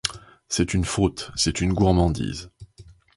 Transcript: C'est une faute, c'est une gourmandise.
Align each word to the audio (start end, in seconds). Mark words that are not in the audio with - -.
C'est 0.49 0.73
une 0.73 0.83
faute, 0.83 1.29
c'est 1.35 1.61
une 1.61 1.73
gourmandise. 1.73 2.49